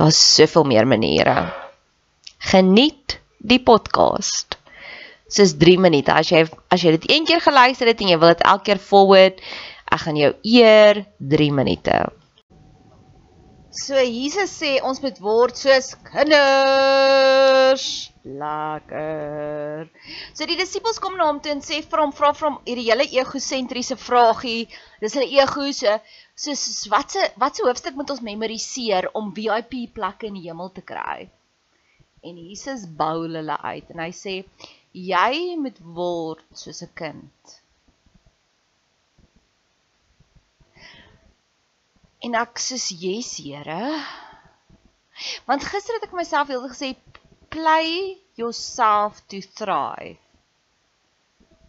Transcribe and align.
Daar's 0.00 0.34
soveel 0.34 0.64
meer 0.64 0.86
maniere. 0.88 1.52
Geniet 2.38 3.18
die 3.36 3.60
podcast. 3.60 4.56
Dis 5.28 5.52
3 5.60 5.76
minute. 5.78 6.14
As 6.14 6.30
jy 6.32 6.46
as 6.72 6.80
jy 6.80 6.94
dit 6.94 7.04
een 7.10 7.26
keer 7.28 7.42
geluister 7.44 7.90
het 7.90 8.00
en 8.00 8.08
jy 8.08 8.16
wil 8.22 8.32
dit 8.32 8.46
elke 8.48 8.70
keer 8.70 8.80
forward, 8.80 9.42
ek 9.92 10.00
gaan 10.06 10.16
jou 10.16 10.30
eer 10.56 11.02
3 11.20 11.50
minute. 11.52 11.98
So 13.70 13.94
Jesus 13.94 14.50
sê 14.50 14.80
ons 14.82 14.98
moet 14.98 15.18
word 15.22 15.54
soos 15.54 15.92
kinders. 16.08 17.84
Lekker. 18.26 19.86
So 20.34 20.48
die 20.50 20.56
disippels 20.58 20.98
kom 20.98 21.14
na 21.14 21.28
hom 21.28 21.38
toe 21.38 21.52
en 21.54 21.62
sê 21.62 21.78
vir 21.84 22.02
hom 22.02 22.10
vra 22.10 22.32
vir 22.34 22.48
hom 22.48 22.58
hierdie 22.66 22.88
hele 22.90 23.06
egosentriese 23.06 23.94
vragie. 23.94 24.66
Dis 24.98 25.14
'n 25.14 25.22
ego 25.22 25.70
so 25.70 25.94
soos 26.34 26.90
watse 26.90 27.22
watse 27.38 27.62
hoofstuk 27.62 27.94
moet 27.94 28.10
ons 28.10 28.26
memoriseer 28.26 29.08
om 29.14 29.30
VIP 29.38 29.86
plekke 29.94 30.26
in 30.26 30.34
die 30.40 30.48
hemel 30.48 30.74
te 30.74 30.82
kry? 30.82 31.30
En 32.26 32.36
Jesus 32.36 32.90
bou 32.90 33.22
hulle 33.22 33.56
uit 33.70 33.86
en 33.94 34.02
hy 34.02 34.10
sê 34.10 34.34
jy 34.92 35.56
moet 35.62 35.78
word 35.78 36.42
soos 36.52 36.82
'n 36.82 36.90
kind. 36.94 37.59
En 42.20 42.34
ek 42.36 42.60
sê 42.60 42.76
yes, 43.00 43.36
Here. 43.40 43.84
Want 45.48 45.64
gister 45.64 45.96
het 45.96 46.08
ek 46.08 46.16
myself 46.16 46.48
heel 46.48 46.66
gesê 46.68 46.94
play 47.52 48.18
yourself 48.40 49.20
to 49.32 49.40
thrive. 49.40 50.20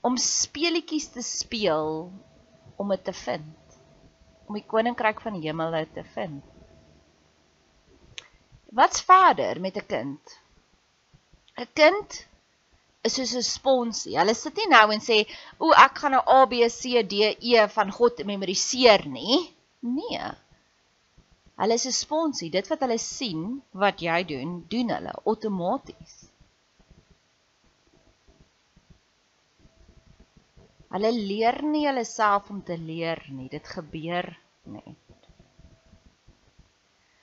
Om 0.01 0.17
speletjies 0.17 1.11
te 1.13 1.23
speel 1.25 2.11
om 2.77 2.89
dit 2.89 3.03
te 3.05 3.13
vind 3.13 3.57
om 4.51 4.57
die 4.59 4.67
koninkryk 4.67 5.21
van 5.23 5.37
die 5.37 5.47
hemele 5.47 5.85
te 5.95 6.03
vind. 6.11 6.43
Wat's 8.75 9.03
verder 9.07 9.59
met 9.63 9.77
'n 9.79 9.87
kind? 9.87 10.23
'n 11.57 11.67
Kind 11.79 12.09
is 13.07 13.15
soos 13.15 13.33
'n 13.35 13.43
sponsie. 13.43 14.17
Hulle 14.19 14.35
sit 14.35 14.55
nie 14.57 14.67
nou 14.67 14.91
en 14.91 14.99
sê, 14.99 15.17
"O, 15.59 15.71
ek 15.71 15.97
gaan 15.99 16.11
nou 16.11 16.23
A 16.27 16.45
B 16.45 16.53
C 16.69 17.03
D 17.03 17.13
E 17.39 17.67
van 17.67 17.91
God 17.91 18.25
memoriseer 18.25 19.07
nie." 19.07 19.55
Nee. 19.81 20.31
Hulle 21.61 21.73
is 21.73 21.85
'n 21.85 21.91
sponsie. 21.91 22.49
Dit 22.49 22.67
wat 22.69 22.81
hulle 22.85 22.97
sien 22.97 23.61
wat 23.83 24.01
jy 24.01 24.23
doen, 24.33 24.65
doen 24.69 24.89
hulle 24.95 25.13
outomaties. 25.25 26.15
Hulle 30.91 31.11
leer 31.11 31.61
nie 31.63 31.85
hulle 31.87 32.03
self 32.05 32.49
om 32.49 32.63
te 32.63 32.77
leer 32.77 33.21
nie. 33.29 33.47
Dit 33.49 33.67
gebeur 33.67 34.27
net. 34.63 34.97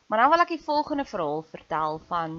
Maar 0.08 0.22
nou 0.22 0.30
wil 0.32 0.44
ek 0.44 0.54
die 0.54 0.64
volgende 0.64 1.04
verhaal 1.04 1.42
vertel 1.50 1.98
van 2.08 2.38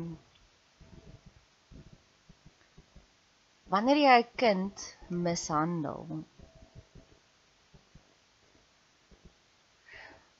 wanneer 3.69 3.99
jy 4.01 4.17
'n 4.23 4.35
kind 4.35 4.85
mishandel. 5.09 6.23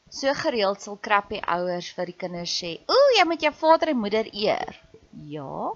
So 0.10 0.34
gereeld 0.34 0.82
sal 0.82 0.98
krappie 0.98 1.42
ouers 1.46 1.92
vir 1.94 2.06
die 2.06 2.18
kinders 2.26 2.56
sê: 2.62 2.80
"Ooh, 2.90 3.10
jy 3.18 3.26
moet 3.26 3.42
jou 3.42 3.54
vader 3.54 3.94
en 3.94 4.02
moeder 4.02 4.30
eer." 4.34 4.76
Ja, 5.26 5.74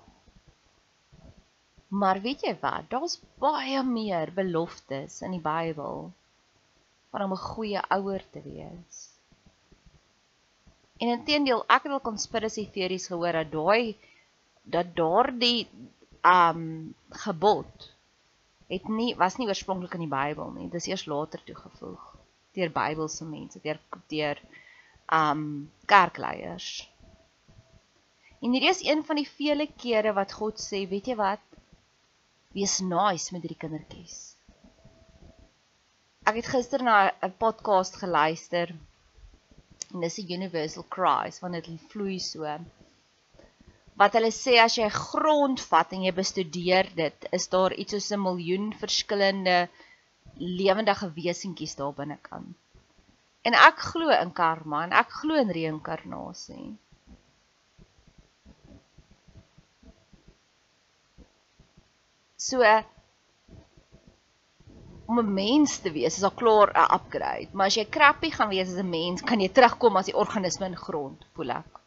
Maar 1.94 2.22
weet 2.22 2.42
jy 2.42 2.56
wat? 2.62 2.90
Daar's 2.90 3.20
baie 3.42 3.82
meer 3.86 4.32
beloftes 4.34 5.20
in 5.22 5.36
die 5.36 5.44
Bybel 5.44 6.08
van 7.14 7.26
om 7.26 7.36
'n 7.36 7.44
goeie 7.54 7.82
ouer 7.98 8.24
te 8.34 8.42
wees. 8.42 9.02
En 10.98 11.14
intedeel, 11.18 11.62
ek 11.76 11.86
het 11.86 11.94
al 11.94 12.02
konspirasie 12.10 12.66
teorieë 12.78 13.06
gehoor 13.06 13.38
dat 13.40 13.52
daai 13.52 13.98
dat 14.76 14.96
daardie 14.96 15.68
um 16.34 16.96
gebod 17.26 17.90
het 18.74 18.90
nie 18.90 19.14
was 19.16 19.38
nie 19.38 19.48
oorspronklik 19.48 19.94
in 19.94 20.08
die 20.08 20.16
Bybel 20.18 20.50
nie. 20.52 20.70
Dit 20.70 20.82
is 20.82 20.88
eers 20.88 21.06
later 21.06 21.44
toegevoeg 21.44 22.13
deur 22.56 22.70
Bybelse 22.70 23.26
mense, 23.26 23.60
deur 23.64 23.80
deur 24.12 24.42
um 25.12 25.72
kerkleiers. 25.86 26.70
En 28.44 28.52
hierdie 28.52 28.70
is 28.70 28.84
een 28.84 29.04
van 29.08 29.20
die 29.22 29.28
vele 29.30 29.68
kere 29.80 30.14
wat 30.14 30.36
God 30.36 30.60
sê, 30.60 30.84
weet 30.90 31.08
jy 31.08 31.16
wat? 31.16 31.44
Wees 32.54 32.80
nice 32.84 33.34
met 33.34 33.46
hierdie 33.46 33.60
kindertjies. 33.60 34.18
Ek 36.28 36.40
het 36.40 36.50
gister 36.52 36.84
na 36.84 37.12
'n 37.28 37.34
podcast 37.40 37.96
geluister. 38.02 38.76
En 39.94 40.00
dis 40.02 40.20
'n 40.20 40.34
universal 40.38 40.86
cries 40.96 41.40
want 41.40 41.54
dit 41.54 41.82
vloei 41.92 42.20
so. 42.20 42.44
Wat 43.96 44.14
hulle 44.18 44.32
sê 44.32 44.54
as 44.60 44.78
jy 44.78 44.90
grond 44.90 45.62
vat 45.72 45.92
en 45.94 46.04
jy 46.04 46.12
bestudeer 46.12 46.88
dit, 46.96 47.28
is 47.32 47.48
daar 47.48 47.74
iets 47.74 47.94
soos 47.94 48.12
'n 48.12 48.22
miljoen 48.22 48.74
verskillende 48.74 49.70
lewendige 50.38 51.12
wesentjies 51.14 51.76
daar 51.76 51.94
binne 51.94 52.18
kan. 52.22 52.56
En 53.44 53.54
ek 53.54 53.82
glo 53.92 54.10
in 54.16 54.32
karma 54.34 54.84
en 54.84 54.96
ek 54.96 55.12
glo 55.20 55.36
in 55.36 55.52
reïnkarnasie. 55.52 56.78
So 62.38 62.64
om 65.06 65.20
'n 65.20 65.34
mens 65.34 65.78
te 65.80 65.92
wees 65.92 66.18
is 66.18 66.24
al 66.24 66.36
klaar 66.42 66.72
'n 66.72 66.94
upgrade, 66.98 67.50
maar 67.52 67.68
as 67.68 67.76
jy 67.76 67.86
crappy 67.90 68.32
gaan 68.32 68.50
wees 68.50 68.70
as 68.70 68.82
'n 68.82 68.90
mens, 68.90 69.22
kan 69.22 69.40
jy 69.40 69.50
terugkom 69.50 69.98
as 69.98 70.06
die 70.06 70.18
organisme 70.24 70.66
in 70.66 70.76
grond, 70.76 71.26
voel 71.34 71.50
ek. 71.50 71.80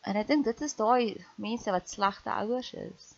En 0.00 0.16
ek 0.16 0.26
dink 0.26 0.44
dit 0.44 0.60
is 0.60 0.74
daai 0.74 1.24
mense 1.36 1.70
wat 1.70 1.88
slegte 1.88 2.30
ouers 2.30 2.72
is 2.72 3.15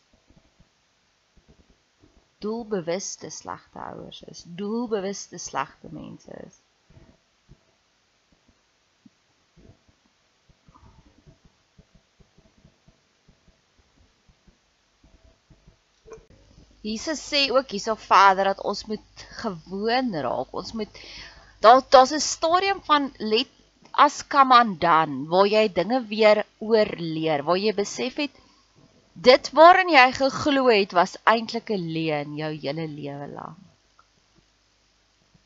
doelbewuste 2.38 3.31
slegte 3.31 3.79
ouers 3.79 4.23
is, 4.31 4.44
doelbewuste 4.46 5.38
slegte 5.38 5.88
mense 5.90 6.32
is. 6.46 6.61
Jesus 16.88 17.20
sê 17.20 17.49
ook 17.50 17.73
hierso 17.75 17.94
verder 17.99 18.52
dat 18.52 18.62
ons 18.62 18.84
moet 18.87 19.25
gewoon 19.43 20.14
raak. 20.14 20.52
Ons 20.55 20.73
moet 20.73 21.00
daar 21.61 21.82
daar's 21.91 22.14
'n 22.14 22.20
stadium 22.20 22.81
van 22.87 23.12
let 23.19 23.50
as 23.93 24.23
come 24.26 24.55
undone 24.62 25.26
waar 25.26 25.46
jy 25.46 25.64
dinge 25.73 25.99
weer 26.06 26.46
oorleer, 26.58 27.43
waar 27.43 27.58
jy 27.58 27.75
besef 27.75 28.14
het 28.17 28.31
Dit 29.19 29.50
waarin 29.50 29.88
jy 29.91 30.12
geglo 30.15 30.69
het 30.70 30.93
was 30.94 31.17
eintlik 31.26 31.70
'n 31.75 31.91
leuen 31.94 32.37
jou 32.37 32.53
hele 32.65 32.87
lewe 32.87 33.26
lank. 33.29 33.59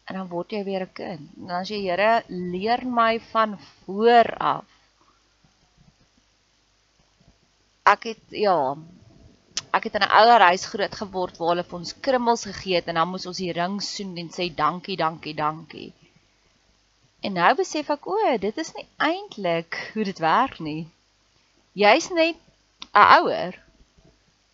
En 0.05 0.19
dan 0.19 0.29
word 0.29 0.51
jy 0.53 0.65
weer 0.65 0.83
'n 0.85 0.93
kind. 0.93 1.29
En 1.41 1.47
dan 1.47 1.65
sê 1.65 1.79
Here, 1.81 2.23
leer 2.29 2.87
my 2.87 3.21
van 3.21 3.59
voor 3.59 4.37
af. 4.37 4.65
Ek 7.83 8.03
het 8.03 8.25
ja, 8.29 8.77
ek 9.73 9.85
het 9.85 9.95
in 9.95 10.05
'n 10.05 10.15
ouer 10.21 10.41
huis 10.41 10.67
groot 10.67 10.95
geword 10.95 11.39
waar 11.39 11.49
hulle 11.49 11.65
vir 11.65 11.79
ons 11.79 12.01
krummels 12.01 12.45
gegee 12.45 12.75
het 12.75 12.87
en 12.87 12.95
dan 12.95 13.09
moes 13.09 13.27
ons 13.27 13.37
die 13.37 13.53
ring 13.53 13.81
soen 13.83 14.17
en 14.17 14.31
sê 14.31 14.55
dankie, 14.55 14.97
dankie, 14.97 15.35
dankie. 15.35 15.93
En 17.21 17.33
nou 17.33 17.55
besef 17.55 17.91
ek 17.91 18.07
o, 18.07 18.37
dit 18.39 18.57
is 18.59 18.75
nie 18.75 18.87
eintlik 18.97 19.93
hoe 19.95 20.05
dit 20.05 20.19
werk 20.19 20.59
nie. 20.59 20.89
Jy's 21.73 22.11
net 22.11 22.37
'n 22.93 23.07
ouer. 23.19 23.62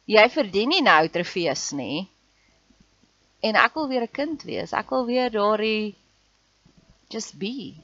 Jy 0.08 0.24
verdien 0.32 0.70
nie 0.72 0.84
nou 0.84 1.02
trofees 1.12 1.66
nie. 1.76 2.06
En 3.44 3.58
ek 3.60 3.74
wil 3.76 3.88
weer 3.90 4.04
'n 4.06 4.16
kind 4.20 4.42
wees. 4.50 4.72
Ek 4.72 4.88
wil 4.90 5.04
weer 5.06 5.30
daardie 5.30 5.94
just 7.12 7.36
be. 7.38 7.76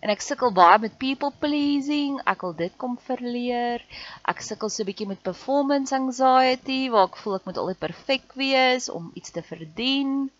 En 0.00 0.12
ek 0.14 0.24
sukkel 0.24 0.52
baie 0.56 0.78
met 0.78 0.98
people 1.02 1.32
pleasing. 1.44 2.16
Ek 2.32 2.40
wil 2.46 2.54
dit 2.54 2.74
kom 2.80 2.96
verleer. 3.08 3.84
Ek 4.32 4.40
sukkel 4.40 4.70
so 4.70 4.82
'n 4.82 4.88
bietjie 4.88 5.08
met 5.12 5.22
performance 5.22 5.94
anxiety 5.94 6.88
waar 6.88 7.08
ek 7.10 7.20
voel 7.20 7.36
ek 7.36 7.46
moet 7.46 7.60
altyd 7.62 7.78
perfek 7.86 8.34
wees 8.42 8.88
om 8.88 9.10
iets 9.14 9.30
te 9.30 9.42
verdien. 9.42 10.30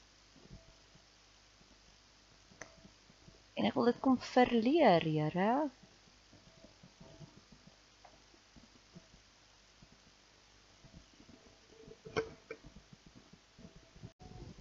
En 3.57 3.65
ek 3.65 3.75
wil 3.75 3.89
dit 3.93 4.01
kom 4.01 4.17
verleer, 4.19 5.03
Here. 5.03 5.71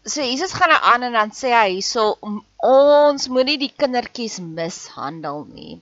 So 0.06 0.22
Jesus 0.22 0.54
gaan 0.54 0.70
nou 0.70 0.82
aan 0.86 1.04
en 1.08 1.16
dan 1.18 1.32
sê 1.34 1.50
hy 1.50 1.70
hierso 1.80 2.14
ons 2.62 3.28
moenie 3.34 3.58
die 3.58 3.72
kindertjies 3.74 4.38
mishandel 4.40 5.46
nie. 5.50 5.80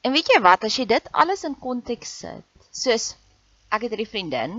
En 0.00 0.14
weet 0.16 0.30
jy 0.32 0.38
wat 0.40 0.64
as 0.64 0.78
jy 0.80 0.86
dit 0.88 1.10
alles 1.12 1.44
in 1.44 1.56
konteks 1.60 2.14
sit, 2.22 2.46
soos 2.72 3.10
ek 3.68 3.84
het 3.84 3.92
'n 3.98 4.08
vriendin 4.12 4.54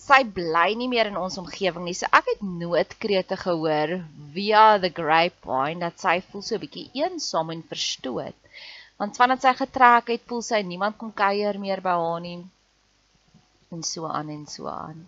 sy 0.00 0.24
bly 0.36 0.72
nie 0.80 0.88
meer 0.90 1.10
in 1.10 1.18
ons 1.20 1.38
omgewing 1.40 1.84
nie. 1.86 1.94
So 1.94 2.08
ek 2.18 2.32
het 2.32 2.42
noodkrete 2.42 3.36
gehoor 3.40 3.92
via 4.34 4.64
the 4.82 4.90
grapevine 4.90 5.84
dat 5.84 6.00
sy 6.00 6.16
voel 6.30 6.42
so 6.42 6.56
'n 6.56 6.64
bietjie 6.64 6.90
eensaam 7.02 7.52
en 7.54 7.62
verstoot. 7.72 8.38
Want 8.98 9.16
vandat 9.20 9.46
sy 9.46 9.52
getrek 9.62 10.10
het, 10.14 10.26
voel 10.28 10.42
sy 10.42 10.62
niemand 10.62 10.98
kom 10.98 11.12
kuier 11.12 11.58
meer 11.58 11.80
by 11.80 11.94
haar 12.02 12.20
nie. 12.20 12.42
En 13.72 13.82
so 13.82 14.06
aan 14.06 14.28
en 14.36 14.46
so 14.46 14.66
aan. 14.66 15.06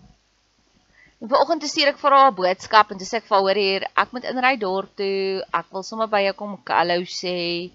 En 1.23 1.29
vanoggend 1.31 1.63
stuur 1.71 1.93
ek 1.93 2.01
vir 2.03 2.15
haar 2.17 2.33
'n 2.33 2.35
boodskap 2.35 2.89
en 2.91 2.99
dis 2.99 3.13
ek 3.15 3.27
vir 3.31 3.43
hoor 3.47 3.59
hier, 3.61 3.85
ek 4.03 4.13
moet 4.15 4.25
inry 4.27 4.57
dorp 4.59 4.91
toe. 4.99 5.45
Ek 5.55 5.67
wil 5.71 5.85
sommer 5.87 6.09
by 6.11 6.21
jou 6.25 6.33
kom 6.35 6.57
hallo 6.67 7.05
sê. 7.07 7.71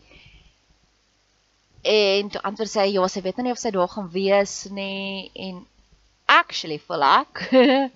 En 1.94 2.28
toe 2.30 2.42
antwoord 2.50 2.70
sy, 2.70 2.86
"Ja, 2.92 3.08
sy 3.08 3.22
weet 3.22 3.38
nie 3.38 3.54
of 3.56 3.62
sy 3.62 3.72
daar 3.72 3.88
gaan 3.88 4.10
wees 4.12 4.56
nie." 4.70 5.32
En 5.34 5.66
actually 6.28 6.78
voel 6.78 7.04
ek 7.04 7.48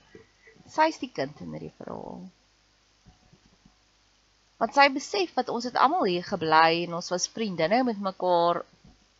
sy's 0.75 0.99
die 1.03 1.11
kind 1.11 1.41
in 1.41 1.51
hierdie 1.51 1.73
verhaal. 1.81 2.21
Want 4.57 4.73
sy 4.73 4.87
besef 4.87 5.33
dat 5.35 5.49
ons 5.49 5.67
het 5.67 5.75
almal 5.75 6.07
hier 6.07 6.23
gebly 6.23 6.85
en 6.85 6.93
ons 6.93 7.11
was 7.11 7.27
vriendinne 7.27 7.83
met 7.83 7.99
mekaar. 7.99 8.63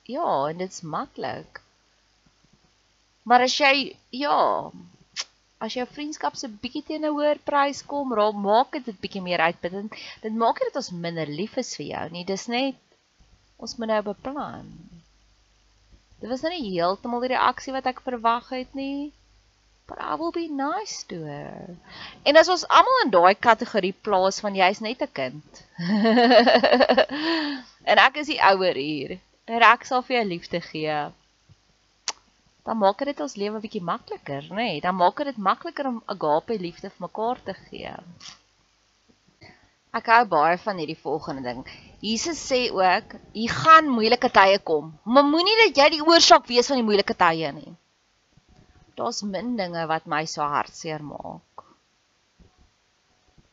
Ja, 0.07 0.47
en 0.47 0.57
dit's 0.63 0.81
maklik. 0.81 1.59
Maar 3.23 3.41
as 3.49 3.57
jy 3.59 3.97
ja, 4.11 4.71
as 5.61 5.75
jou 5.77 5.85
vriendskap 5.85 6.37
se 6.39 6.47
bietjie 6.63 6.81
teen 6.87 7.05
'n 7.05 7.13
hoër 7.15 7.39
prys 7.49 7.81
kom, 7.91 8.13
raak 8.19 8.37
maak 8.45 8.77
dit 8.87 8.97
bietjie 9.03 9.21
meer 9.21 9.43
uitputtend. 9.47 9.93
Dit 10.23 10.33
maak 10.43 10.59
nie 10.59 10.69
dat 10.69 10.79
ons 10.81 10.95
minder 11.05 11.29
lief 11.39 11.57
is 11.61 11.75
vir 11.77 11.87
jou 11.93 12.05
nie. 12.15 12.25
Dis 12.25 12.47
net 12.47 12.77
ons 13.61 13.77
moet 13.77 13.91
nou 13.93 14.01
beplan. 14.09 14.65
Dit 16.21 16.29
was 16.29 16.41
nou 16.41 16.53
nie 16.53 16.73
heeltemal 16.73 17.21
die 17.21 17.33
reaksie 17.35 17.75
wat 17.77 17.85
ek 17.85 18.01
verwag 18.07 18.49
het 18.49 18.73
nie. 18.73 19.13
But 19.87 20.01
I 20.01 20.15
will 20.15 20.31
be 20.31 20.47
nice 20.47 21.05
to 21.13 21.21
her. 21.29 21.77
En 22.25 22.37
as 22.37 22.49
ons 22.49 22.65
almal 22.79 23.05
in 23.05 23.13
daai 23.13 23.35
kategorie 23.35 23.93
plaas 23.93 24.41
van 24.41 24.57
jy's 24.57 24.81
net 24.81 25.01
'n 25.01 25.13
kind. 25.13 25.65
en 27.91 27.97
ek 28.07 28.21
is 28.23 28.33
die 28.33 28.41
ouer 28.51 28.73
hier. 28.73 29.19
En 29.45 29.61
ek 29.61 29.85
sal 29.85 30.01
vir 30.01 30.17
jou 30.17 30.27
liefde 30.33 30.61
gee 30.61 31.11
dan 32.65 32.77
maak 32.77 33.01
dit 33.09 33.19
ons 33.25 33.35
lewe 33.41 33.57
'n 33.57 33.63
bietjie 33.65 33.83
makliker, 33.93 34.43
nê? 34.49 34.55
Nee, 34.55 34.81
dan 34.81 34.95
maak 34.95 35.17
dit 35.29 35.37
makliker 35.37 35.87
om 35.87 36.03
agape 36.05 36.57
liefde 36.59 36.89
vir 36.89 37.05
mekaar 37.07 37.43
te 37.43 37.53
gee. 37.53 37.93
Ek 39.99 40.05
hou 40.07 40.25
baie 40.25 40.57
van 40.57 40.77
hierdie 40.77 41.01
volgende 41.05 41.41
ding. 41.43 41.63
Jesus 41.99 42.39
sê 42.49 42.59
ook, 42.71 43.15
hier 43.33 43.55
gaan 43.63 43.89
moeilike 43.91 44.29
tye 44.31 44.59
kom, 44.69 44.93
maar 45.03 45.25
moenie 45.27 45.57
dat 45.65 45.81
jy 45.81 45.87
die 45.97 46.05
oorsaak 46.05 46.47
wees 46.47 46.69
van 46.71 46.79
die 46.79 46.87
moeilike 46.89 47.15
tye 47.23 47.51
nie. 47.51 47.73
Daar's 48.95 49.21
min 49.33 49.57
dinge 49.57 49.83
wat 49.87 50.05
my 50.05 50.23
so 50.25 50.41
hartseer 50.41 51.03
maak. 51.03 51.65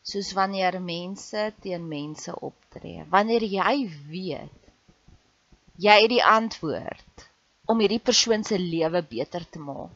Soos 0.09 0.31
wanneer 0.33 0.79
mense 0.81 1.51
teen 1.61 1.87
mense 1.87 2.33
optree, 2.39 3.03
wanneer 3.09 3.43
jy 3.43 3.75
weet 4.09 4.55
jy 5.79 5.95
het 6.01 6.11
die 6.11 6.23
antwoord 6.25 7.28
om 7.69 7.81
hierdie 7.81 8.01
persoon 8.01 8.43
se 8.43 8.57
lewe 8.57 9.01
beter 9.05 9.45
te 9.49 9.61
maak. 9.61 9.93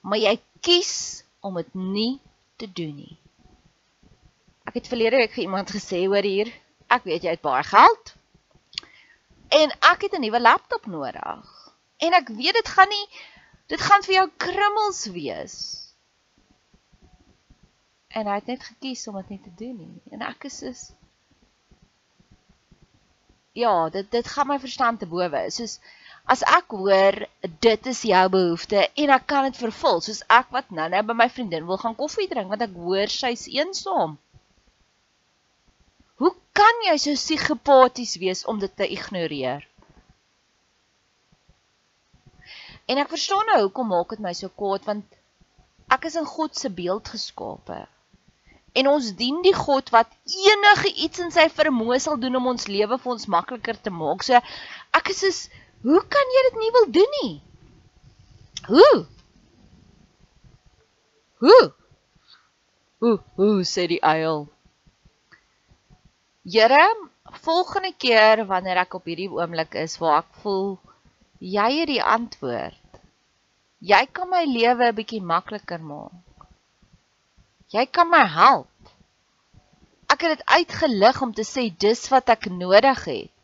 Maar 0.00 0.20
jy 0.22 0.34
kies 0.64 0.92
om 1.44 1.58
dit 1.60 1.74
nie 1.76 2.12
te 2.56 2.68
doen 2.72 2.94
nie. 2.96 3.16
Ek 4.68 4.78
het 4.80 4.88
verlede 4.88 5.20
week 5.20 5.34
vir 5.36 5.46
iemand 5.46 5.72
gesê 5.72 6.04
hoor 6.06 6.24
hier, 6.24 6.50
ek 6.88 7.04
weet 7.08 7.26
jy 7.26 7.34
het 7.36 7.44
baie 7.44 7.64
geld 7.64 8.14
en 9.48 9.72
ek 9.90 10.02
het 10.04 10.14
'n 10.16 10.20
nuwe 10.20 10.40
laptop 10.40 10.86
nodig. 10.86 11.52
En 12.04 12.12
ek 12.12 12.28
weet 12.28 12.56
dit 12.60 12.68
gaan 12.68 12.88
nie 12.88 13.06
dit 13.68 13.80
gaan 13.80 14.02
vir 14.02 14.14
jou 14.14 14.28
krummels 14.36 15.04
wees. 15.12 15.56
En 18.08 18.26
hy 18.26 18.34
het 18.40 18.46
net 18.46 18.62
gekies 18.62 19.06
om 19.08 19.16
dit 19.20 19.28
nie 19.28 19.42
te 19.44 19.54
doen 19.56 19.76
nie. 19.76 20.00
En 20.12 20.22
ek 20.22 20.44
is 20.44 20.62
is 20.62 20.92
Ja, 23.52 23.88
dit 23.90 24.10
dit 24.10 24.28
gaan 24.28 24.46
my 24.46 24.58
verstand 24.62 25.00
te 25.00 25.06
bowe. 25.06 25.50
Soos 25.50 25.80
As 26.28 26.44
ek 26.44 26.74
hoor 26.76 27.22
dit 27.64 27.86
is 27.92 28.04
jou 28.04 28.24
behoefte 28.32 28.84
en 29.02 29.12
ek 29.16 29.26
kan 29.30 29.48
dit 29.48 29.60
vervul, 29.60 30.02
soos 30.04 30.20
ek 30.28 30.50
wat 30.52 30.70
nou-nou 30.70 31.02
by 31.10 31.16
my 31.16 31.28
vriendin 31.32 31.68
wil 31.68 31.80
gaan 31.80 31.96
koffie 31.96 32.28
drink 32.28 32.52
want 32.52 32.64
ek 32.66 32.74
hoor 32.76 33.08
sy's 33.12 33.46
eensaam. 33.48 34.18
kan 36.58 36.80
jy 36.88 36.96
so 36.98 37.14
psigopaties 37.14 38.16
wees 38.18 38.42
om 38.50 38.58
dit 38.62 38.72
te 38.74 38.86
ignoreer? 38.96 39.62
En 42.90 42.98
ek 42.98 43.12
verstaan 43.12 43.46
nou 43.52 43.60
hoekom 43.66 43.92
maak 43.92 44.14
dit 44.14 44.24
my 44.24 44.32
so 44.34 44.50
kwaad 44.62 44.88
want 44.88 45.14
ek 45.94 46.08
is 46.08 46.16
in 46.18 46.26
God 46.26 46.56
se 46.58 46.70
beeld 46.80 47.10
geskape. 47.14 47.78
En 48.78 48.90
ons 48.90 49.12
dien 49.20 49.38
die 49.44 49.54
God 49.54 49.92
wat 49.94 50.10
enige 50.48 50.90
iets 51.06 51.22
in 51.24 51.30
sy 51.34 51.46
vermoë 51.52 52.00
sal 52.02 52.18
doen 52.20 52.40
om 52.40 52.50
ons 52.54 52.68
lewe 52.70 52.98
vir 52.98 53.14
ons 53.14 53.30
makliker 53.36 53.78
te 53.84 53.92
maak. 53.94 54.26
So 54.26 54.40
ek 54.98 55.12
is 55.14 55.22
soos 55.22 55.40
hoe 55.82 56.02
kan 56.14 56.34
jy 56.34 56.42
dit 56.48 56.58
nie 56.62 56.72
wil 56.76 56.88
doen 56.98 57.12
nie? 57.22 57.34
Hoe? 58.68 59.06
Hoe? 61.38 61.64
Hoe, 62.98 63.18
hoe 63.34 63.64
sê 63.64 63.86
die 63.86 64.02
uil? 64.02 64.48
Here, 66.48 66.84
volgende 67.44 67.92
keer 67.94 68.46
wanneer 68.48 68.82
ek 68.82 68.96
op 68.98 69.06
hierdie 69.06 69.30
oomblik 69.30 69.76
is 69.78 69.98
waar 70.02 70.24
ek 70.24 70.40
voel 70.42 70.78
jy 71.38 71.68
het 71.80 71.90
die 71.92 72.02
antwoord. 72.02 73.02
Jy 73.78 74.00
kan 74.10 74.30
my 74.30 74.42
lewe 74.44 74.90
'n 74.90 74.96
bietjie 74.96 75.22
makliker 75.22 75.78
maak. 75.78 76.46
Jy 77.70 77.86
kan 77.86 78.10
my 78.10 78.24
help. 78.26 78.70
Ek 80.10 80.20
het 80.24 80.38
dit 80.38 80.46
uitgelig 80.46 81.22
om 81.22 81.32
te 81.32 81.44
sê 81.44 81.68
dis 81.70 82.08
wat 82.08 82.28
ek 82.28 82.48
nodig 82.50 83.04
het. 83.04 83.37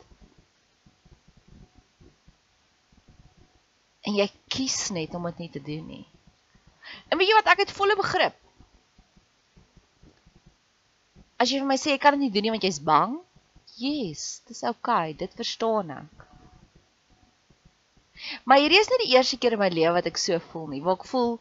En 4.14 4.21
jy 4.21 4.28
kies 4.54 4.78
net 4.94 5.14
om 5.18 5.25
dit 5.26 5.40
nie 5.42 5.50
te 5.50 5.61
doen 5.66 5.87
nie. 5.90 6.04
En 7.11 7.18
weet 7.18 7.33
jy 7.33 7.38
wat, 7.40 7.49
ek 7.50 7.64
het 7.64 7.73
volle 7.75 7.97
begrip. 7.99 8.37
As 11.42 11.50
jy 11.50 11.59
vir 11.59 11.66
my 11.66 11.75
sê 11.83 11.97
ek 11.97 12.04
kan 12.04 12.14
dit 12.14 12.23
nie 12.23 12.30
doen 12.30 12.47
nie 12.47 12.52
want 12.54 12.62
jy's 12.62 12.78
bang, 12.78 13.16
yes, 13.83 14.44
dis 14.47 14.62
okay, 14.71 15.16
dit 15.18 15.35
verstaan 15.35 15.90
ek. 15.97 16.28
Maar 18.47 18.62
hierdie 18.62 18.78
is 18.78 18.92
nie 18.92 19.00
die 19.02 19.16
eerste 19.16 19.40
keer 19.42 19.56
in 19.59 19.64
my 19.64 19.73
lewe 19.75 19.97
wat 19.97 20.06
ek 20.06 20.21
so 20.23 20.38
voel 20.52 20.68
nie. 20.71 20.83
Waar 20.85 21.00
ek 21.00 21.09
voel 21.11 21.35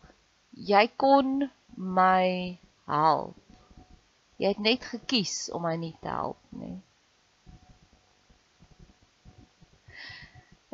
jy 0.73 0.87
kon 0.97 1.45
my 1.77 2.57
help. 2.89 3.37
Jy 4.41 4.55
het 4.55 4.65
net 4.65 4.89
gekies 4.95 5.51
om 5.53 5.61
my 5.69 5.75
nie 5.77 5.93
te 6.01 6.09
help 6.09 6.41
nie. 6.57 6.79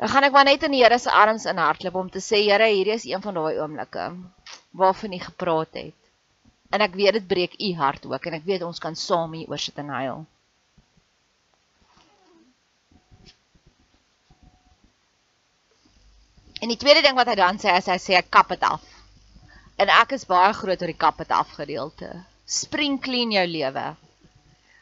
Dan 0.00 0.08
gaan 0.08 0.24
ek 0.24 0.32
maar 0.32 0.46
net 0.48 0.62
in 0.64 0.72
die 0.72 0.80
Here 0.80 0.96
se 0.98 1.12
arms 1.12 1.44
in 1.44 1.58
hardloop 1.60 1.96
om 2.00 2.06
te 2.08 2.22
sê 2.24 2.38
Here, 2.46 2.70
hierdie 2.72 2.94
is 2.96 3.04
een 3.04 3.20
van 3.20 3.36
daai 3.36 3.58
oomblikke 3.60 4.04
waarvan 4.80 5.12
U 5.12 5.18
gepraat 5.20 5.76
het. 5.76 5.96
En 6.72 6.80
ek 6.80 6.94
weet 6.96 7.18
dit 7.18 7.26
breek 7.28 7.58
U 7.60 7.74
hart 7.76 8.06
ook 8.08 8.28
en 8.30 8.38
ek 8.38 8.46
weet 8.46 8.64
ons 8.64 8.80
kan 8.80 8.96
saam 8.96 9.34
hier 9.36 9.50
oor 9.52 9.60
sit 9.60 9.76
en 9.82 9.92
huil. 9.92 10.22
En 16.64 16.72
die 16.72 16.80
tweede 16.80 17.04
ding 17.04 17.20
wat 17.20 17.28
hy 17.28 17.36
dan 17.36 17.60
sê 17.60 17.76
is 17.76 17.92
hy 17.92 17.98
sê 18.00 18.16
ek 18.16 18.32
kap 18.32 18.48
dit 18.56 18.64
af. 18.64 18.80
En 19.76 19.92
ek 20.00 20.16
is 20.16 20.24
baie 20.28 20.56
groot 20.56 20.80
oor 20.80 20.94
die 20.94 21.02
kap 21.04 21.20
dit 21.20 21.36
af 21.42 21.52
gedeelte. 21.60 22.14
Spring 22.48 22.96
clean 23.04 23.36
jou 23.36 23.44
lewe. 23.52 23.84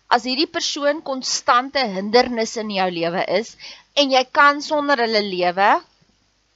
As 0.09 0.25
hierdie 0.25 0.49
persoon 0.49 1.03
konstante 1.05 1.83
hindernis 1.85 2.57
in 2.57 2.71
jou 2.73 2.89
lewe 2.91 3.25
is 3.39 3.55
en 4.01 4.13
jy 4.15 4.25
kan 4.39 4.63
sonder 4.65 5.03
hulle 5.05 5.21
lewe, 5.27 5.71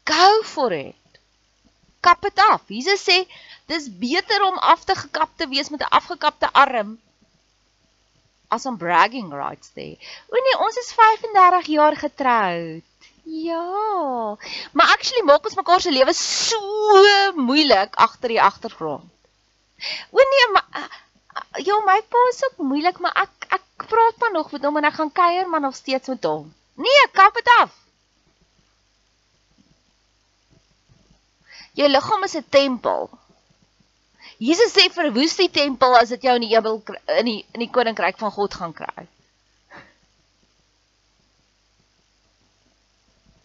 go 0.08 0.28
for 0.42 0.72
it. 0.72 1.20
Kap 2.02 2.22
dit 2.24 2.38
af. 2.48 2.64
Jesus 2.68 3.04
sê 3.04 3.18
dis 3.70 3.88
beter 4.04 4.42
om 4.46 4.56
af 4.72 4.86
te 4.88 4.96
gekap 4.98 5.36
te 5.36 5.48
wees 5.52 5.70
met 5.70 5.84
'n 5.84 5.94
afgekapte 6.00 6.48
arm 6.64 6.96
as 8.52 8.66
om 8.66 8.76
bragging 8.76 9.32
rights 9.32 9.72
te 9.72 9.80
hê. 9.80 9.92
O 10.28 10.34
nee, 10.46 10.56
ons 10.66 10.76
is 10.76 10.92
35 10.92 11.68
jaar 11.76 11.96
getroud. 11.96 12.84
Ja. 13.24 14.36
Maar 14.72 14.88
actually 14.96 15.24
maak 15.24 15.46
ons 15.46 15.56
mekaar 15.60 15.80
se 15.80 15.92
lewe 15.92 16.12
so 16.12 16.60
moeilik 17.48 17.96
agter 18.06 18.34
die 18.34 18.42
agtergrond. 18.42 19.08
O 20.10 20.26
nee, 20.32 20.48
maar 20.52 20.66
uh, 20.82 20.90
ja, 21.64 21.78
my 21.86 22.00
pa 22.08 22.26
is 22.30 22.44
ook 22.44 22.66
moeilik, 22.66 22.98
maar 22.98 23.14
ek 23.24 23.41
ek 23.56 23.86
praat 23.92 24.18
maar 24.18 24.32
nog 24.32 24.50
met 24.52 24.64
hom 24.64 24.80
en 24.80 24.88
ek 24.88 24.98
gaan 24.98 25.12
kuier 25.12 25.48
maar 25.48 25.60
nog 25.60 25.76
steeds 25.76 26.08
met 26.12 26.24
hom. 26.24 26.52
Nee, 26.74 27.06
kap 27.12 27.34
dit 27.34 27.54
af. 27.60 27.78
Jou 31.78 31.88
liggaam 31.88 32.24
is 32.28 32.36
'n 32.36 32.46
tempel. 32.48 33.10
Jesus 34.38 34.72
sê 34.74 34.90
verwoes 34.92 35.36
die 35.36 35.50
tempel 35.50 35.96
as 35.96 36.08
dit 36.08 36.22
jou 36.22 36.34
in 36.34 36.46
die 36.48 36.54
hemel 36.54 36.82
in 37.18 37.24
die 37.24 37.40
in 37.52 37.60
die 37.60 37.70
koninkryk 37.70 38.18
van 38.18 38.30
God 38.30 38.54
gaan 38.54 38.72
kry. 38.72 39.08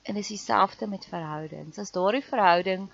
en 0.08 0.14
dis 0.14 0.28
dieselfde 0.28 0.88
met 0.88 1.06
verhoudings. 1.06 1.78
As 1.78 1.92
daardie 1.92 2.24
verhouding 2.24 2.88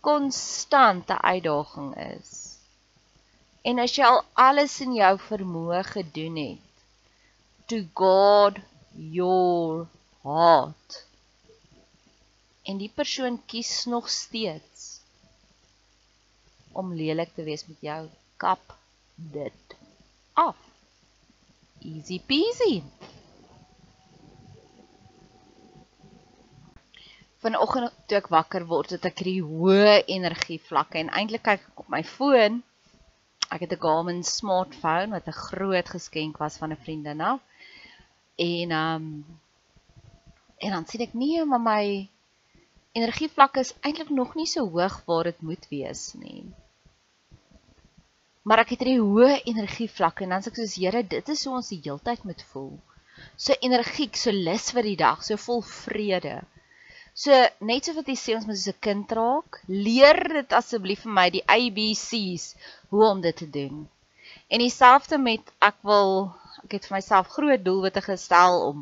konstante 0.00 1.20
uitdaging 1.20 1.94
is. 1.96 2.49
En 3.62 3.78
as 3.82 3.94
jy 3.96 4.06
al 4.06 4.22
alles 4.40 4.78
in 4.84 4.94
jou 4.96 5.12
vermoë 5.26 5.82
gedoen 5.92 6.38
het 6.40 6.66
to 7.70 7.82
God 7.94 8.58
your 8.94 9.86
heart. 10.24 10.96
En 12.66 12.80
die 12.80 12.90
persoon 12.94 13.38
kies 13.50 13.84
nog 13.90 14.08
steeds 14.10 14.88
om 16.72 16.94
lelik 16.94 17.34
te 17.34 17.44
wees 17.44 17.66
met 17.66 17.78
jou, 17.84 18.02
kap 18.40 18.74
dit 19.14 19.76
af. 20.38 20.56
Easy 21.80 22.20
peasy. 22.26 22.82
vanoggend 27.40 27.92
toe 28.06 28.18
ek 28.20 28.28
wakker 28.32 28.66
word, 28.68 28.92
het 28.96 29.06
ek 29.08 29.22
hierdie 29.22 29.44
hoë 29.44 30.00
energie 30.12 30.58
vlakke 30.60 31.00
en 31.00 31.12
eintlik 31.16 31.46
kyk 31.46 31.62
ek 31.70 31.82
op 31.84 31.88
my 31.92 32.02
foon. 32.04 32.60
Ek 33.50 33.64
het 33.64 33.72
'n 33.74 33.82
Garmin 33.84 34.22
smartphone 34.24 35.14
wat 35.16 35.26
'n 35.28 35.40
groot 35.46 35.88
geskenk 35.96 36.38
was 36.38 36.56
van 36.56 36.72
'n 36.72 36.82
vriendin 36.84 37.20
af. 37.20 37.40
En 38.36 38.72
um 38.72 39.06
en 40.58 40.70
dan 40.70 40.86
sien 40.86 41.00
ek 41.00 41.14
nie 41.14 41.44
maar 41.44 41.60
my 41.60 42.08
energievlakke 42.92 43.60
is 43.60 43.74
eintlik 43.80 44.10
nog 44.10 44.34
nie 44.34 44.46
so 44.46 44.68
hoog 44.68 45.02
waar 45.06 45.24
dit 45.24 45.40
moet 45.42 45.66
wees 45.68 46.12
nie. 46.14 46.44
Maar 48.42 48.62
ek 48.64 48.72
het 48.74 48.82
hierdie 48.82 49.02
hoë 49.02 49.42
energievlakke 49.52 50.24
en 50.24 50.32
dan 50.34 50.42
sê 50.42 50.50
ek 50.50 50.60
soos 50.60 50.78
Here, 50.80 51.02
dit 51.02 51.28
is 51.28 51.44
hoe 51.44 51.54
ons 51.58 51.68
die 51.68 51.80
heeltyd 51.84 52.24
moet 52.24 52.42
voel. 52.52 52.72
So 53.36 53.54
energiek, 53.60 54.16
so 54.16 54.32
lus 54.32 54.70
vir 54.72 54.82
die 54.82 54.96
dag, 54.96 55.22
so 55.24 55.36
vol 55.36 55.60
vrede. 55.62 56.40
So 57.20 57.36
net 57.68 57.84
so 57.84 57.92
wat 57.98 58.06
jy 58.08 58.16
sê 58.18 58.34
ons 58.36 58.46
moet 58.48 58.58
so 58.58 58.72
'n 58.72 58.82
kind 58.86 59.10
raak, 59.18 59.56
leer 59.86 60.18
dit 60.34 60.52
asseblief 60.58 61.02
vir 61.06 61.14
my 61.18 61.24
die 61.34 61.42
ABC's 61.54 62.44
hoe 62.90 63.02
om 63.08 63.20
dit 63.26 63.36
te 63.40 63.48
doen. 63.56 63.82
En 64.48 64.62
dieselfde 64.64 65.18
met 65.18 65.52
ek 65.68 65.76
wil 65.90 66.08
ek 66.64 66.76
het 66.76 66.86
vir 66.88 66.96
myself 66.96 67.28
groot 67.34 67.64
doelwitte 67.66 68.02
gestel 68.06 68.56
om 68.68 68.80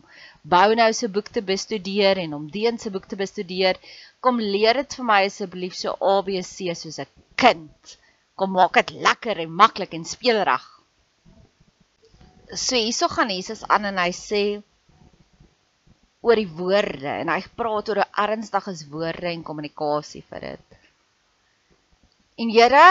Bounou 0.55 0.89
se 0.99 1.09
boek 1.17 1.33
te 1.35 1.43
bestudeer 1.51 2.21
en 2.25 2.39
om 2.39 2.47
Deen 2.55 2.79
se 2.79 2.95
boek 2.95 3.11
te 3.11 3.19
bestudeer. 3.25 3.77
Kom 4.21 4.39
leer 4.55 4.83
dit 4.83 4.99
vir 5.01 5.09
my 5.11 5.19
asseblief 5.27 5.75
so 5.81 5.97
ABC 6.15 6.71
soos 6.83 7.01
'n 7.03 7.11
kind. 7.43 7.99
Kom 8.39 8.55
maak 8.61 8.79
dit 8.81 8.95
lekker 9.09 9.43
en 9.45 9.59
maklik 9.63 9.99
en 9.99 10.05
speelerig. 10.15 10.65
So 12.55 12.77
hierso 12.77 13.09
gaan 13.09 13.35
Jesus 13.35 13.67
aan 13.67 13.91
en 13.91 13.99
hy 13.99 14.13
sê 14.23 14.45
oor 16.29 16.37
die 16.37 16.51
woorde 16.59 17.13
en 17.23 17.31
hy 17.33 17.41
praat 17.57 17.89
oor 17.89 18.03
hoe 18.03 18.11
ernstig 18.25 18.67
is 18.75 18.83
woorde 18.93 19.31
en 19.31 19.45
kommunikasie 19.47 20.25
vir 20.29 20.45
dit. 20.51 20.81
En 22.39 22.53
Here, 22.53 22.85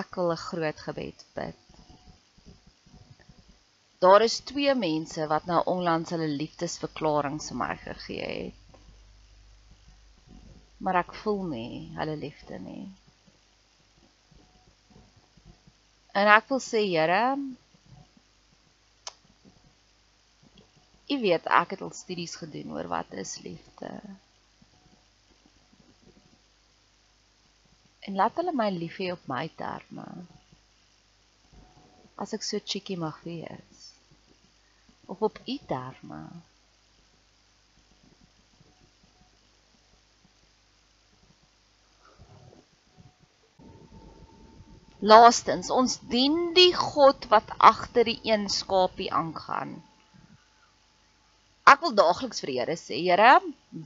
ek 0.00 0.18
wil 0.20 0.32
'n 0.34 0.44
groot 0.48 0.82
gebed 0.88 1.24
bid. 1.38 1.62
Daar 4.04 4.22
is 4.22 4.40
twee 4.50 4.74
mense 4.74 5.26
wat 5.26 5.46
nou 5.48 5.62
onlangs 5.72 6.12
hulle 6.12 6.28
liefdesverklaring 6.28 7.40
vir 7.42 7.56
my 7.56 7.72
gegee 7.80 8.28
het. 8.28 8.80
Maar 10.78 11.00
ek 11.00 11.14
voel 11.22 11.42
nie 11.54 11.72
hulle 11.96 12.16
liefde 12.20 12.58
nie. 12.60 12.84
En 16.12 16.28
ek 16.28 16.48
wil 16.52 16.60
sê, 16.60 16.84
Here, 16.84 17.36
Jy 21.06 21.20
weet, 21.22 21.44
ek 21.46 21.76
het 21.76 21.82
al 21.86 21.92
studies 21.94 22.34
gedoen 22.40 22.72
oor 22.74 22.88
wat 22.90 23.12
is 23.14 23.36
liefde. 23.44 23.90
En 28.06 28.18
laat 28.18 28.34
hulle 28.38 28.54
my 28.54 28.66
lief 28.74 28.98
hê 29.02 29.12
op 29.14 29.22
my 29.30 29.46
terme. 29.60 30.06
As 32.22 32.34
ek 32.34 32.42
so 32.46 32.58
cheeky 32.58 32.98
mag 32.98 33.22
wees. 33.22 33.86
Of 35.06 35.22
op 35.22 35.38
u 35.46 35.56
terme. 35.70 36.20
Laastens, 45.06 45.70
ons 45.70 46.00
dien 46.10 46.38
die 46.56 46.72
God 46.74 47.26
wat 47.30 47.52
agter 47.58 48.08
die 48.08 48.20
een 48.26 48.48
skapie 48.50 49.12
aangaan. 49.12 49.76
Ek 51.66 51.80
wil 51.82 51.96
daagliks 51.98 52.42
vir 52.42 52.50
die 52.52 52.58
Here 52.60 52.76
sê, 52.78 52.98
Here, 53.02 53.30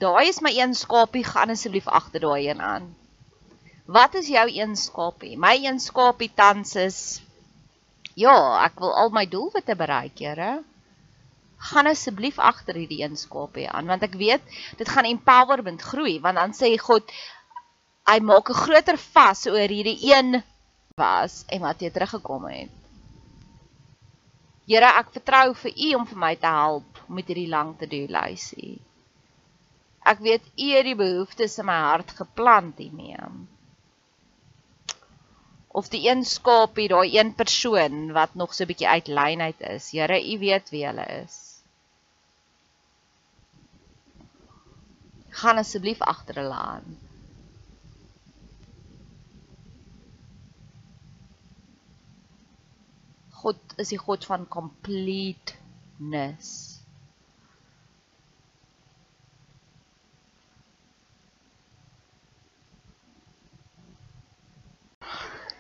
daai 0.03 0.29
is 0.29 0.43
my 0.45 0.53
een 0.53 0.75
skapie, 0.77 1.25
gaan 1.25 1.53
asseblief 1.55 1.89
agter 1.89 2.21
daai 2.27 2.51
een 2.51 2.61
aan. 2.61 2.91
Wat 3.91 4.15
is 4.21 4.29
jou 4.29 4.45
een 4.53 4.77
skapie? 4.77 5.39
My 5.41 5.55
een 5.65 5.81
skapie 5.81 6.29
tans 6.37 6.77
is 6.77 6.99
ja, 8.21 8.35
ek 8.67 8.77
wil 8.85 8.93
al 8.93 9.15
my 9.17 9.25
doelwitte 9.33 9.77
bereik, 9.81 10.21
Here. 10.21 10.51
Gaan 11.71 11.89
asseblief 11.89 12.37
agter 12.39 12.77
hierdie 12.77 13.01
een 13.01 13.17
skapie 13.17 13.67
aan, 13.69 13.89
want 13.89 14.05
ek 14.05 14.19
weet 14.21 14.45
dit 14.77 14.89
gaan 14.89 15.09
empowerment 15.09 15.81
groei, 15.81 16.19
want 16.21 16.37
dan 16.37 16.53
sê 16.57 16.75
God 16.81 17.09
hy 18.11 18.19
maak 18.21 18.51
'n 18.51 18.61
groter 18.61 19.01
vas 19.15 19.47
oor 19.47 19.73
hierdie 19.73 19.99
een 20.13 20.43
was 21.01 21.45
en 21.49 21.61
wat 21.65 21.81
jy 21.81 21.91
teruggekom 21.91 22.45
het. 22.53 22.71
Here, 24.69 24.91
ek 25.01 25.17
vertrou 25.17 25.55
vir 25.55 25.73
U 25.73 25.95
om 25.99 26.07
vir 26.07 26.19
my 26.29 26.35
te 26.37 26.47
help 26.47 26.90
met 27.11 27.31
hierdie 27.31 27.51
lang 27.51 27.75
te 27.79 27.89
doen 27.91 28.11
lysie. 28.15 28.79
Ek 30.11 30.23
weet 30.25 30.47
U 30.57 30.69
het 30.73 30.87
die 30.89 30.97
behoeftes 30.97 31.59
in 31.61 31.69
my 31.69 31.79
hart 31.91 32.15
geplant 32.17 32.79
hiermee. 32.81 33.19
Of 35.71 35.91
die 35.93 36.09
een 36.09 36.25
skapie, 36.27 36.89
daai 36.91 37.19
een 37.19 37.35
persoon 37.39 38.13
wat 38.17 38.35
nog 38.35 38.55
so 38.55 38.65
'n 38.65 38.71
bietjie 38.73 38.89
uit 38.89 39.09
lyn 39.09 39.41
uit 39.41 39.61
is. 39.61 39.91
Here, 39.93 40.19
U 40.33 40.39
weet 40.39 40.71
wie 40.71 40.87
hulle 40.87 41.07
is. 41.23 41.37
Gaan 45.31 45.63
asseblief 45.63 46.01
agter 46.01 46.35
hulle 46.43 46.55
aan. 46.55 46.99
God 53.41 53.57
is 53.81 53.89
die 53.89 53.99
God 53.99 54.27
van 54.29 54.49
completeness. 54.49 56.70